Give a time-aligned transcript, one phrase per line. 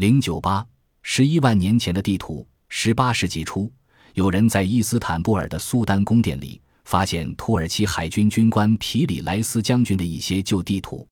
[0.00, 0.66] 零九八
[1.02, 2.48] 十一万年前的地图。
[2.70, 3.70] 十八世纪初，
[4.14, 11.06] 有人在伊斯坦布尔的苏丹宫殿里发现土耳其海军军官皮里莱斯将军的一些旧地图。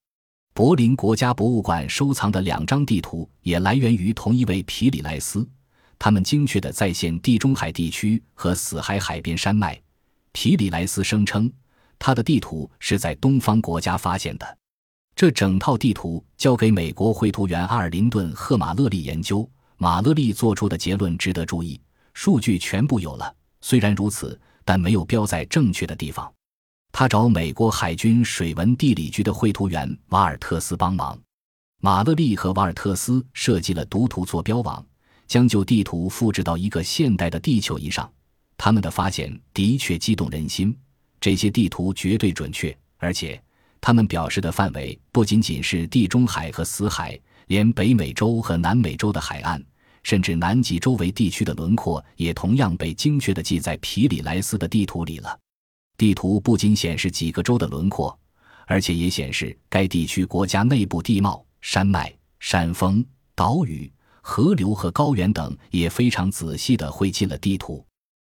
[0.55, 5.47] 柏林国家博物馆收藏的两张地图也来源于同一位皮里莱斯，
[5.99, 9.79] 他们精确地再现地中海地区和死海海边山脉。
[10.33, 11.53] 皮里莱斯声称，
[11.99, 14.59] 他的地图是在东方国家发现的。
[15.19, 19.51] 这整套地图交给美国绘图员阿尔林顿·赫马勒利研究。
[19.77, 21.81] 马勒利做出的结论值得注意，
[22.15, 23.35] 数据全部有了。
[23.61, 26.33] 虽然如此，但没有标在正确的地方。
[26.93, 31.19] 他找美国海军水文地理局的绘图员瓦尔特斯帮忙。
[31.81, 34.87] 马勒利和瓦尔特斯设计了读图坐标网，
[35.27, 38.09] 将旧地图复制到一个现代的地球仪上。
[38.57, 40.73] 他们的发现的确激动人心。
[41.21, 43.43] 这些地图绝对准确，而且
[43.81, 47.19] 他们表示的范围不仅仅是地中海和死海。
[47.49, 49.59] 连北美洲和南美洲的海岸，
[50.03, 55.39] 甚至南极周围地区的轮廓，也同样被精确地记在皮里莱斯的地图里了。
[55.97, 58.15] 地图不仅显示几个州的轮廓，
[58.67, 63.03] 而且也显示该地区国家内部地貌、山脉、山峰、
[63.35, 63.91] 岛屿、
[64.21, 67.83] 河流和高原等，也非常仔细地绘进了地图。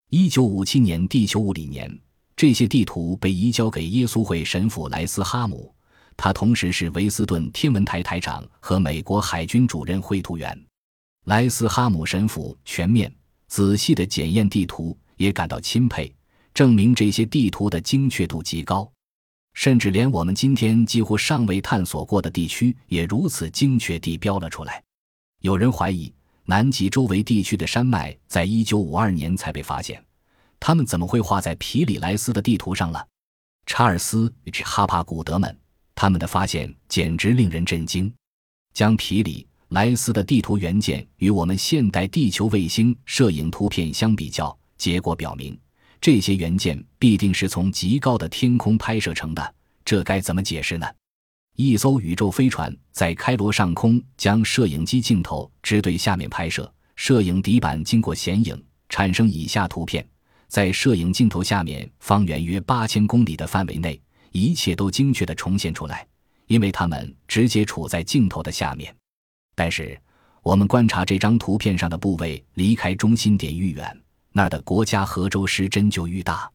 [0.09, 1.99] 一九五七年地球物理年，
[2.35, 5.73] 这些地图被移交给耶稣会神父莱斯哈姆。
[6.15, 10.55] 他同时是维斯顿天文台台长和美国海军主任绘图员
[11.25, 13.11] 莱斯哈姆神父全面
[13.47, 16.13] 仔细的检验地图，也感到钦佩，
[16.53, 18.87] 证明这些地图的精确度极高，
[19.53, 24.83] 甚至连我们今天几乎尚未探索过的地区也如此精确地标了出来。
[25.41, 26.13] 有人怀疑
[26.45, 30.03] 南极周围地区的山脉在一九五二年才被发现，
[30.65, 33.05] 他们怎么会画在皮里莱斯的地图上了？
[33.65, 35.59] 查尔斯与哈帕古德们。
[35.93, 38.09] 他们的发现简直令人震惊。
[38.73, 45.59] 将皮里莱斯的地图原件与我们现代地球卫星摄影图片相比较，结果表明，
[45.99, 49.55] 这些原件必定是从极高的天空拍摄成的。
[49.83, 50.87] 这该怎么解释呢？
[51.57, 60.07] 一艘宇宙飞船在开罗上空将摄影机镜头直对下面拍摄，摄影底板经过显影，产生以下图片。
[60.53, 63.99] 在摄影镜头下面方圆约八千公里的范围内。
[64.33, 66.05] 一切都精确地重现出来，
[66.45, 68.95] 因为它们直接处在镜头的下面。
[69.55, 69.99] 但是，
[70.43, 73.99] 我们观察这张图片上的部位离开中心点愈远，
[74.31, 76.47] 那儿的国家和州失真就愈大。